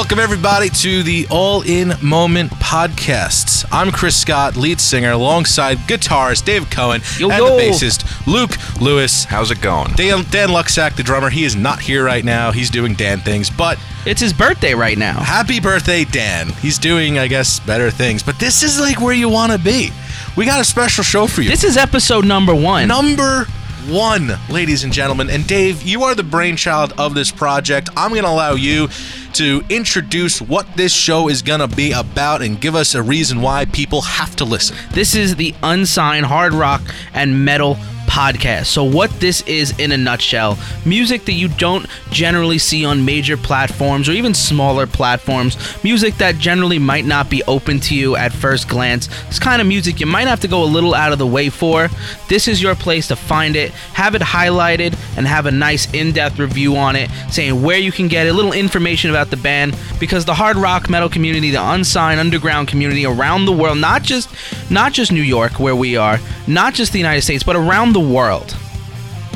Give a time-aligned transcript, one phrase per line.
[0.00, 3.66] Welcome, everybody, to the All In Moment podcasts.
[3.70, 7.54] I'm Chris Scott, lead singer, alongside guitarist Dave Cohen Yo, and yo.
[7.54, 9.24] the bassist Luke Lewis.
[9.24, 9.92] How's it going?
[9.92, 12.50] Dan, Dan Luxack, the drummer, he is not here right now.
[12.50, 15.20] He's doing Dan things, but It's his birthday right now.
[15.20, 16.48] happy birthday, Dan.
[16.48, 18.22] He's doing, I guess, better things.
[18.22, 19.90] But this is like where you want to be.
[20.34, 21.50] We got a special show for you.
[21.50, 22.88] This is episode number one.
[22.88, 23.46] number
[23.88, 25.30] one, ladies and gentlemen.
[25.30, 27.88] And Dave, you are the brainchild of this project.
[27.96, 28.88] I'm going to allow you
[29.34, 33.40] to introduce what this show is going to be about and give us a reason
[33.40, 34.76] why people have to listen.
[34.92, 36.82] This is the unsigned hard rock
[37.14, 37.76] and metal
[38.10, 38.66] podcast.
[38.66, 43.36] So, what this is in a nutshell music that you don't generally see on major
[43.36, 48.32] platforms or even smaller platforms, music that generally might not be open to you at
[48.32, 49.08] first glance.
[49.28, 51.50] It's kind of music you might have to go a little out of the way
[51.50, 51.88] for.
[52.28, 56.12] This is your place to find it, have it highlighted, and have a nice in
[56.12, 59.36] depth review on it, saying where you can get it, a little information about the
[59.36, 64.02] band, because the hard rock metal community, the unsigned underground community around the world, not
[64.02, 64.28] just
[64.68, 66.18] not just New York where we are,
[66.54, 68.56] not just the United States, but around the world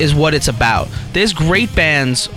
[0.00, 0.88] is what it's about.
[1.12, 2.28] There's great bands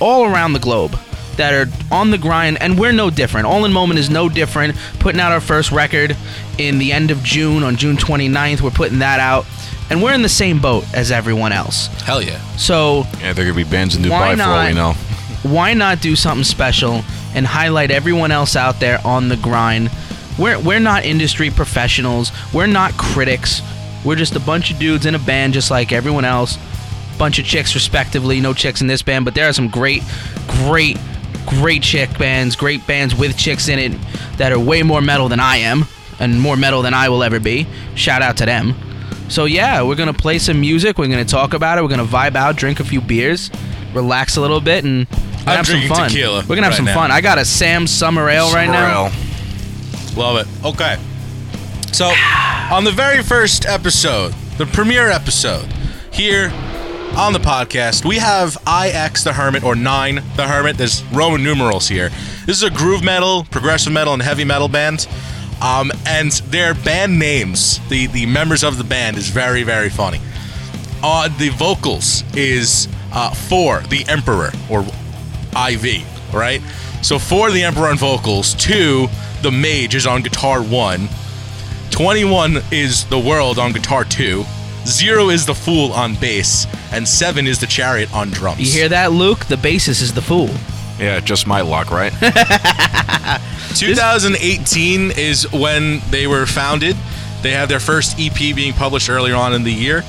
[0.00, 0.98] all around the globe
[1.36, 3.46] that are on the grind and we're no different.
[3.46, 4.76] All in Moment is no different.
[4.98, 6.16] Putting out our first record
[6.58, 9.46] in the end of June on June 29th, we're putting that out
[9.90, 11.86] and we're in the same boat as everyone else.
[12.02, 12.40] Hell yeah.
[12.56, 14.92] So, Yeah, there could be bands in Why Dubai for all we know.
[15.42, 17.02] why not do something special
[17.34, 19.90] and highlight everyone else out there on the grind?
[20.38, 22.32] We're we're not industry professionals.
[22.54, 23.60] We're not critics.
[24.04, 26.58] We're just a bunch of dudes in a band just like everyone else.
[27.18, 28.40] Bunch of chicks respectively.
[28.40, 30.02] No chicks in this band, but there are some great
[30.64, 30.98] great
[31.46, 33.92] great chick bands, great bands with chicks in it
[34.38, 35.84] that are way more metal than I am
[36.18, 37.66] and more metal than I will ever be.
[37.94, 38.74] Shout out to them.
[39.28, 40.98] So yeah, we're gonna play some music.
[40.98, 41.82] We're gonna talk about it.
[41.82, 43.50] We're gonna vibe out, drink a few beers,
[43.94, 46.12] relax a little bit, and we're gonna I'm have some fun.
[46.14, 46.94] we're gonna have right some now.
[46.94, 47.10] fun.
[47.10, 49.08] I got a Sam Summer Ale right now.
[49.08, 50.16] Sorrel.
[50.16, 50.64] Love it.
[50.66, 50.96] Okay.
[51.92, 52.06] So,
[52.70, 55.70] on the very first episode, the premiere episode
[56.10, 56.50] here
[57.18, 60.78] on the podcast, we have IX the Hermit or Nine the Hermit.
[60.78, 62.08] There's Roman numerals here.
[62.46, 65.06] This is a groove metal, progressive metal, and heavy metal band.
[65.60, 70.20] Um, and their band names, the, the members of the band, is very, very funny.
[71.02, 74.80] Uh, the vocals is uh, for the Emperor or
[75.70, 76.62] IV, right?
[77.02, 79.08] So for the Emperor on vocals, two,
[79.42, 81.08] the Mage is on guitar one,
[82.02, 84.44] 21 is the World on guitar two,
[84.84, 88.58] zero is the Fool on bass, and seven is the Chariot on drums.
[88.58, 89.44] You hear that, Luke?
[89.44, 90.50] The bassist is the fool.
[90.98, 92.12] Yeah, just my luck, right?
[93.76, 96.96] 2018 is when they were founded.
[97.40, 100.02] They had their first EP being published earlier on in the year.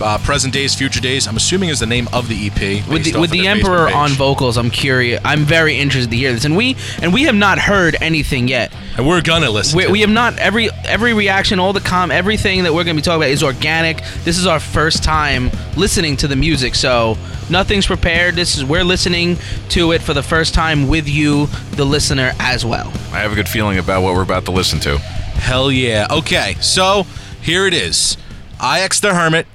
[0.00, 1.26] Uh, Present Days, Future Days.
[1.28, 2.86] I'm assuming is the name of the EP.
[2.88, 5.20] With the, with the Emperor Facebook on vocals, I'm curious.
[5.24, 8.74] I'm very interested to hear this, and we and we have not heard anything yet.
[8.96, 9.76] and we're gonna listen.
[9.76, 12.96] We, to we have not every every reaction, all the com, everything that we're gonna
[12.96, 13.98] be talking about is organic.
[14.24, 17.16] This is our first time listening to the music, so
[17.48, 18.34] nothing's prepared.
[18.34, 19.36] This is we're listening
[19.70, 22.88] to it for the first time with you, the listener, as well.
[23.12, 24.98] I have a good feeling about what we're about to listen to.
[24.98, 26.06] Hell yeah.
[26.10, 27.06] Okay, so
[27.42, 28.16] here it is.
[28.62, 29.46] IX the Hermit,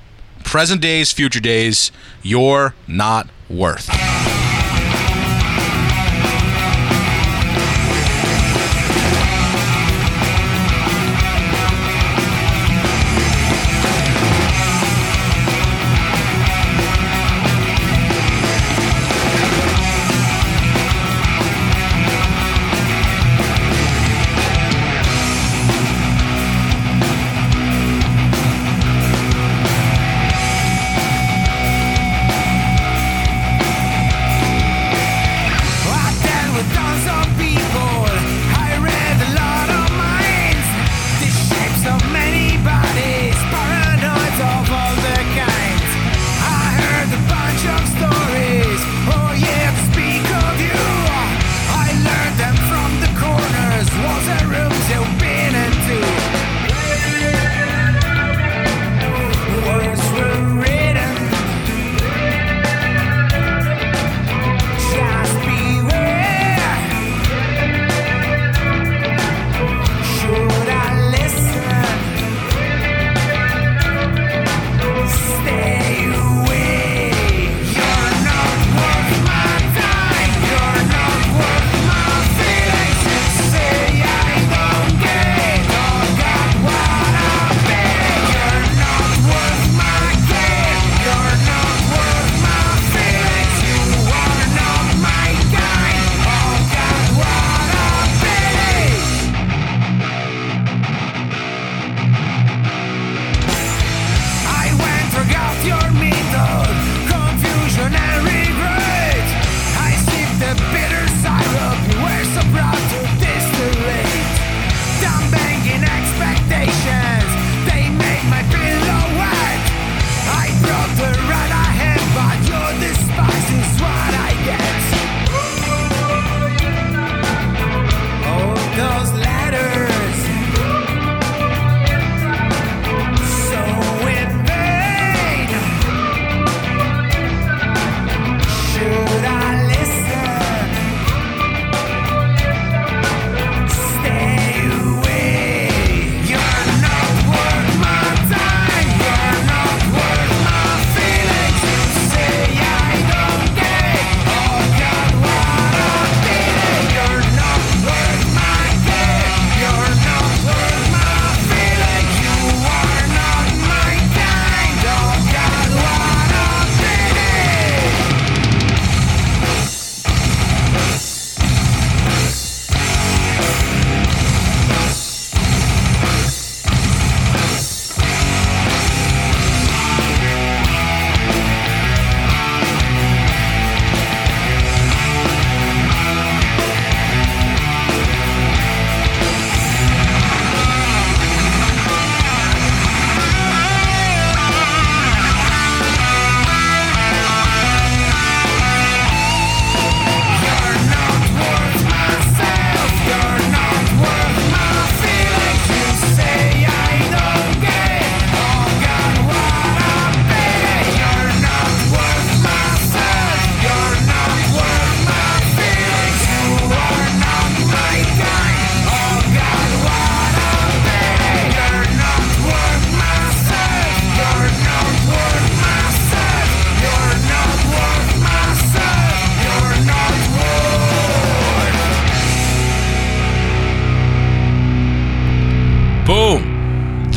[0.50, 1.92] present days, future days,
[2.24, 3.88] you're not worth.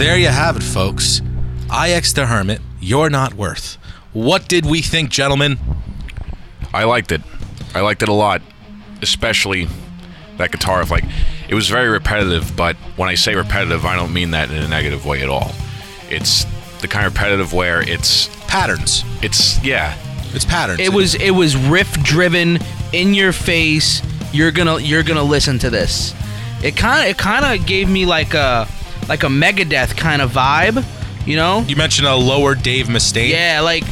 [0.03, 1.23] There you have it, folks.
[1.71, 3.79] IX the Hermit, You're Not Worth.
[4.13, 5.61] What did we think, gentlemen?
[6.75, 7.21] I liked it.
[7.73, 8.43] I liked it a lot,
[9.01, 9.69] especially
[10.39, 10.91] that guitar riff.
[10.91, 11.05] Like,
[11.49, 14.67] it was very repetitive, but when I say repetitive, I don't mean that in a
[14.67, 15.53] negative way at all.
[16.11, 16.47] It's
[16.81, 19.05] the kind of repetitive where it's Patterns.
[19.23, 19.97] it's yeah.
[20.35, 20.81] It's patterns.
[20.81, 22.59] It was it was riff driven,
[22.93, 24.03] in your face.
[24.33, 26.13] You're gonna you're gonna listen to this.
[26.61, 28.67] It kind of it kind of gave me like a
[29.13, 30.83] like a Megadeth kind of vibe,
[31.27, 31.61] you know?
[31.69, 33.29] You mentioned a lower Dave Mustaine.
[33.29, 33.85] Yeah, like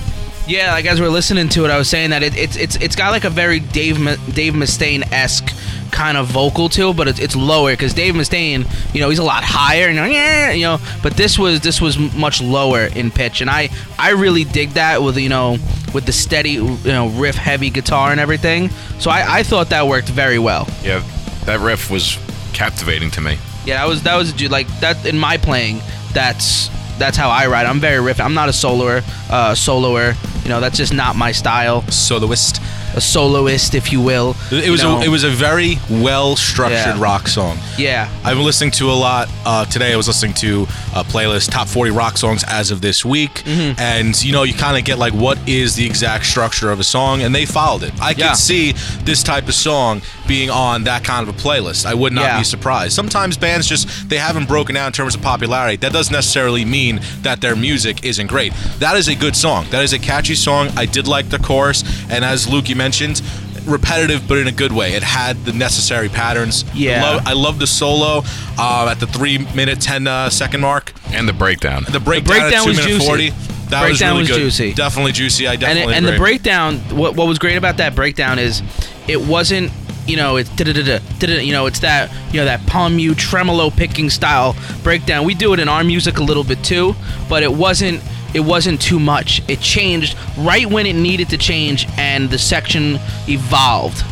[0.49, 2.77] yeah, like as we are listening to it, I was saying that it, it's it's
[2.77, 3.99] it's got like a very Dave
[4.35, 5.55] Dave Mustaine esque
[5.91, 8.65] kind of vocal to, it, but it's, it's lower because Dave Mustaine,
[8.95, 10.79] you know, he's a lot higher, you know, yeah, you know.
[11.03, 13.69] But this was this was much lower in pitch, and I
[13.99, 15.59] I really dig that with you know
[15.93, 18.71] with the steady you know riff heavy guitar and everything.
[18.99, 20.67] So I I thought that worked very well.
[20.83, 21.05] Yeah,
[21.45, 22.19] that riff was
[22.55, 23.37] captivating to me.
[23.65, 25.81] Yeah, that was that was dude like that in my playing.
[26.13, 27.67] That's that's how I ride.
[27.67, 28.21] I'm very riff.
[28.21, 28.99] I'm not a soloer,
[29.31, 30.15] uh, soloer.
[30.45, 31.83] You know, that's just not my style.
[31.91, 32.61] Soloist.
[32.97, 34.35] A soloist, if you will.
[34.51, 34.99] It you was know.
[34.99, 37.01] a, it was a very well structured Yeah.
[37.01, 37.59] rock song.
[37.79, 38.09] yeah.
[38.25, 39.93] I've been listening to a lot uh, today.
[39.93, 40.63] I was listening to
[40.95, 43.81] a playlist, top 40 rock songs as of this week, Mm-hmm.
[43.81, 46.85] and you know, you kind of get like what is the exact structure of a
[46.85, 47.93] song, and they followed it.
[48.01, 48.29] I Yeah.
[48.31, 48.73] could see
[49.05, 51.87] this type of song being on that kind of a playlist.
[51.87, 52.39] I would not Yeah.
[52.39, 52.95] be surprised.
[52.95, 55.77] Sometimes bands just they haven't broken out in terms of popularity.
[55.77, 58.53] That doesn't necessarily mean that their music isn't great.
[58.79, 59.67] That is a good song.
[59.71, 60.71] That is a catchy song.
[60.77, 63.23] I did like the chorus, and as Luke you mentioned.
[63.67, 64.95] Repetitive, but in a good way.
[64.95, 66.65] It had the necessary patterns.
[66.75, 67.03] Yeah.
[67.03, 68.23] Love- I love the solo
[68.59, 70.93] uh, at the three minute ten uh, second mark.
[71.13, 71.85] And the breakdown.
[71.91, 73.07] The breakdown, breakdown at two was minute juicy.
[73.07, 73.31] forty.
[73.71, 74.41] That was really was good.
[74.41, 74.75] juicy.
[74.75, 75.47] Definitely juicy.
[75.47, 78.63] I and definitely it, and the breakdown what, what was great about that breakdown is
[79.07, 79.71] it wasn't
[80.07, 83.71] you know it's da-da-da-da, da-da-da, you know it's that you know that palm mute tremolo
[83.71, 86.97] picking style breakdown we do it in our music a little bit too
[87.29, 88.03] but it wasn't
[88.35, 89.43] it wasn't too much.
[89.49, 94.05] It changed right when it needed to change and the section evolved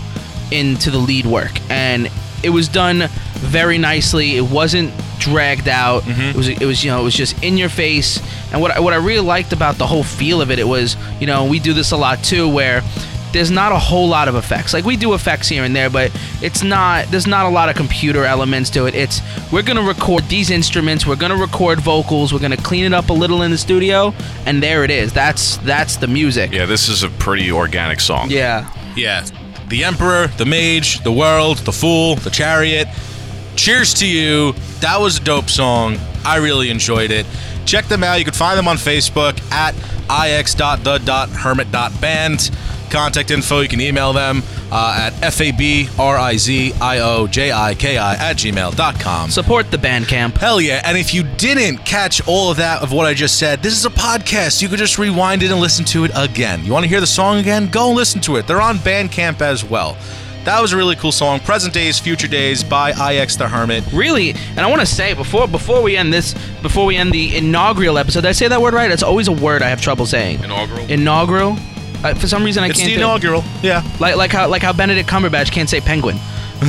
[0.50, 1.58] into the lead work.
[1.70, 2.10] And
[2.42, 4.36] it was done very nicely.
[4.36, 6.02] It wasn't dragged out.
[6.02, 6.20] Mm-hmm.
[6.20, 8.20] It was it was you know it was just in your face.
[8.52, 10.96] And what I, what I really liked about the whole feel of it it was
[11.20, 12.82] you know we do this a lot too where
[13.32, 16.10] there's not a whole lot of effects like we do effects here and there but
[16.42, 19.20] it's not there's not a lot of computer elements to it it's
[19.52, 23.12] we're gonna record these instruments we're gonna record vocals we're gonna clean it up a
[23.12, 24.12] little in the studio
[24.46, 28.30] and there it is that's that's the music yeah, this is a pretty organic song.
[28.30, 29.24] yeah Yeah.
[29.68, 32.88] The Emperor, the Mage, the World, the Fool, the Chariot.
[33.54, 34.52] Cheers to you.
[34.80, 35.98] That was a dope song.
[36.24, 37.26] I really enjoyed it.
[37.66, 38.18] Check them out.
[38.18, 39.74] You can find them on Facebook at
[40.10, 42.50] ix.the.hermit.band.
[42.90, 49.30] Contact info, you can email them uh, at fabrizioji at gmail.com.
[49.30, 50.36] support the Bandcamp.
[50.38, 50.82] Hell yeah.
[50.84, 53.84] And if you didn't catch all of that of what I just said, this is
[53.84, 54.62] a podcast.
[54.62, 56.64] You could just rewind it and listen to it again.
[56.64, 57.68] You want to hear the song again?
[57.68, 58.46] Go and listen to it.
[58.46, 59.96] They're on Bandcamp as well.
[60.44, 61.40] That was a really cool song.
[61.40, 63.84] Present Days, Future Days by IX the Hermit.
[63.92, 67.36] really and i want to say before before we end this before we end the
[67.36, 70.06] inaugural episode did i say that word right it's always a word i have trouble
[70.06, 70.90] saying Inaugural?
[70.90, 71.56] inaugural
[72.04, 73.44] uh, for some reason i It's can't It's the inaugural.
[73.62, 73.82] Yeah.
[74.00, 76.16] like like how like how benedict cumberbatch can't say penguin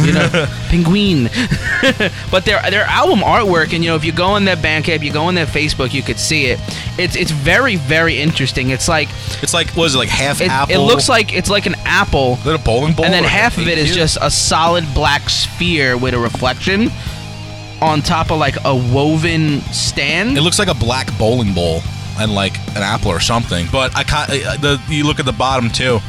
[0.04, 0.30] you know
[0.70, 1.24] penguin
[2.32, 5.12] but their their album artwork and you know if you go on their bandcamp you
[5.12, 6.60] go on their facebook you could see it
[7.00, 9.10] it's it's very very interesting it's like
[9.42, 10.76] It's like, what is it, like half it, apple?
[10.76, 13.06] it looks like it's like an apple Is it a bowling ball?
[13.06, 16.90] and then half of it is just a solid black sphere with a reflection
[17.82, 20.38] on top of like a woven stand.
[20.38, 21.82] It looks like a black bowling ball
[22.20, 23.68] and like an apple or something.
[23.72, 24.30] But I can't.
[24.30, 26.00] uh, The you look at the bottom too.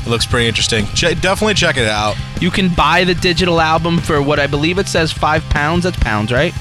[0.00, 0.86] It looks pretty interesting.
[0.94, 2.16] Ch- definitely check it out.
[2.40, 5.84] you can buy the digital album for what I believe it says five pounds.
[5.84, 6.54] That's pounds, right?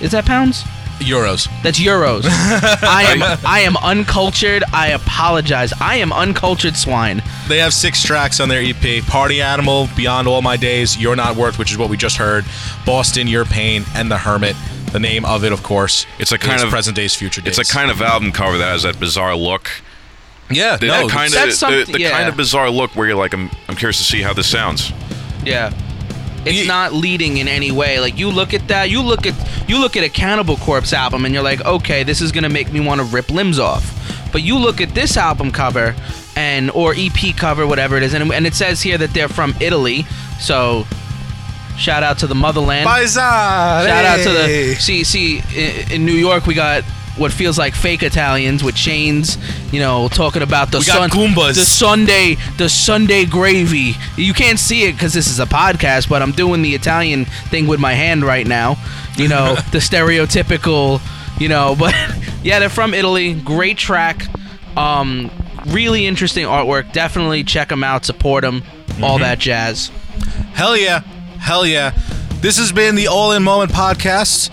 [0.00, 0.64] Is that pounds?
[0.98, 1.46] Euros.
[1.62, 2.24] That's euros.
[2.28, 4.64] I am I am uncultured.
[4.72, 5.72] I apologize.
[5.80, 7.22] I am uncultured swine.
[7.46, 11.36] They have six tracks on their EP: "Party Animal," "Beyond All My Days," "You're Not
[11.36, 12.44] Worth," which is what we just heard,
[12.84, 14.56] "Boston," "Your Pain," and "The Hermit."
[14.92, 17.58] The name of it, of course, It's a kind is of- present days, future days.
[17.58, 19.70] It's a kind of album cover that has that bizarre look.
[20.50, 22.10] yeah, The, no, that kind of the, the yeah.
[22.10, 24.92] kind of bizarre look where you're like, I'm, I'm curious to see how this sounds.
[25.44, 25.72] Yeah.
[26.46, 28.00] It's Ye- not leading in any way.
[28.00, 29.34] Like you look at that, you look at
[29.68, 32.72] you look at a Cannibal Corpse album and you're like, okay, this is gonna make
[32.72, 33.94] me want to rip limbs off.
[34.32, 35.94] But you look at this album cover
[36.36, 39.54] and or EP cover, whatever it is, and, and it says here that they're from
[39.60, 40.06] Italy.
[40.40, 40.86] So
[41.78, 42.84] shout out to the motherland.
[43.86, 46.84] Shout out to the see see in, in New York we got
[47.16, 49.36] what feels like fake Italians with chains,
[49.72, 51.54] you know, talking about the We got Goombas.
[51.54, 53.94] the Sunday the Sunday gravy.
[54.16, 57.66] You can't see it because this is a podcast, but I'm doing the Italian thing
[57.66, 58.76] with my hand right now.
[59.16, 61.00] You know, the stereotypical
[61.40, 61.76] you know.
[61.78, 61.94] But
[62.42, 63.34] yeah, they're from Italy.
[63.34, 64.26] Great track.
[64.76, 65.30] Um,
[65.66, 66.92] really interesting artwork.
[66.92, 68.04] Definitely check them out.
[68.04, 68.62] Support them.
[69.02, 69.90] All that jazz.
[70.54, 71.02] Hell yeah.
[71.38, 71.92] Hell yeah.
[72.40, 74.50] This has been the All In Moment podcast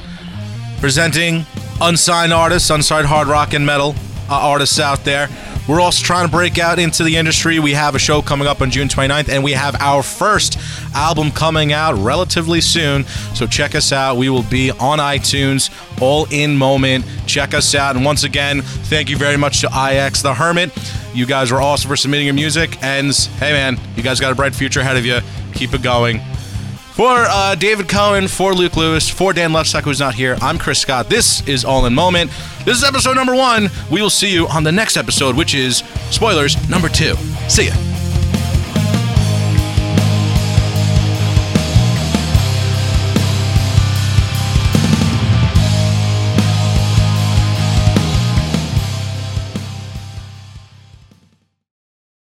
[0.79, 1.45] presenting
[1.81, 3.95] unsigned artists, unsigned hard rock and metal
[4.29, 5.27] uh, artists out there.
[5.67, 7.57] We're also trying to break out into the industry.
[7.59, 10.59] We have a show coming up on June 29th, and we have our first
[10.93, 13.03] album coming out relatively soon.
[13.33, 14.17] So check us out.
[14.17, 17.03] We will be on iTunes, all in moment.
[17.25, 17.95] Check us out.
[17.95, 20.71] And once again, thank you very much to IX The Hermit.
[21.15, 22.77] You guys were awesome for submitting your music.
[22.83, 25.19] And hey, man, you guys got a bright future ahead of you.
[25.53, 26.21] Keep it going.
[26.95, 30.79] For uh, David Cohen, for Luke Lewis, for Dan Lefsuck, who's not here, I'm Chris
[30.79, 31.09] Scott.
[31.09, 32.31] This is All in Moment.
[32.63, 33.69] This is episode number one.
[33.91, 37.15] We will see you on the next episode, which is spoilers number two.
[37.49, 37.94] See ya.